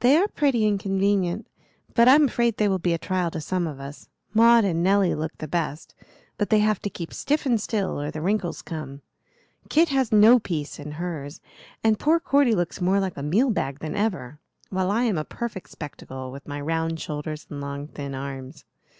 "They 0.00 0.16
are 0.16 0.26
pretty 0.26 0.66
and 0.66 0.76
convenient, 0.80 1.46
but 1.94 2.08
I'm 2.08 2.24
afraid 2.24 2.56
they 2.56 2.66
will 2.66 2.80
be 2.80 2.94
a 2.94 2.98
trial 2.98 3.30
to 3.30 3.40
some 3.40 3.68
of 3.68 3.78
us. 3.78 4.08
Maud 4.34 4.64
and 4.64 4.82
Nelly 4.82 5.14
look 5.14 5.38
the 5.38 5.46
best, 5.46 5.94
but 6.36 6.50
they 6.50 6.58
have 6.58 6.80
to 6.80 6.90
keep 6.90 7.14
stiff 7.14 7.46
and 7.46 7.60
still, 7.60 8.00
or 8.00 8.10
the 8.10 8.20
wrinkles 8.20 8.60
come. 8.60 9.02
Kit 9.68 9.90
has 9.90 10.10
no 10.10 10.40
peace 10.40 10.80
in 10.80 10.90
hers, 10.98 11.40
and 11.84 11.96
poor 11.96 12.18
Cordy 12.18 12.56
looks 12.56 12.80
more 12.80 12.98
like 12.98 13.16
a 13.16 13.22
meal 13.22 13.50
bag 13.50 13.78
than 13.78 13.94
ever, 13.94 14.40
while 14.70 14.90
I 14.90 15.04
am 15.04 15.16
a 15.16 15.24
perfect 15.24 15.70
spectacle, 15.70 16.32
with 16.32 16.48
my 16.48 16.60
round 16.60 16.98
shoulders 16.98 17.46
and 17.48 17.60
long 17.60 17.86
thin 17.86 18.16
arms. 18.16 18.64